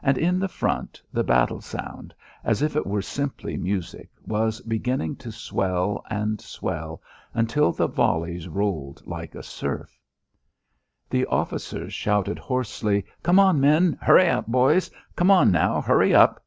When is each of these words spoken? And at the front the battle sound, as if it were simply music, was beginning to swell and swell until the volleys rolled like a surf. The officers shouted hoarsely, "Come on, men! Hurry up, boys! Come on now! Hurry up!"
And 0.00 0.16
at 0.16 0.38
the 0.38 0.46
front 0.46 1.02
the 1.12 1.24
battle 1.24 1.60
sound, 1.60 2.14
as 2.44 2.62
if 2.62 2.76
it 2.76 2.86
were 2.86 3.02
simply 3.02 3.56
music, 3.56 4.08
was 4.24 4.60
beginning 4.60 5.16
to 5.16 5.32
swell 5.32 6.04
and 6.08 6.40
swell 6.40 7.02
until 7.34 7.72
the 7.72 7.88
volleys 7.88 8.46
rolled 8.46 9.04
like 9.08 9.34
a 9.34 9.42
surf. 9.42 9.98
The 11.10 11.26
officers 11.26 11.92
shouted 11.92 12.38
hoarsely, 12.38 13.06
"Come 13.24 13.40
on, 13.40 13.58
men! 13.58 13.98
Hurry 14.00 14.28
up, 14.28 14.46
boys! 14.46 14.88
Come 15.16 15.32
on 15.32 15.50
now! 15.50 15.80
Hurry 15.80 16.14
up!" 16.14 16.44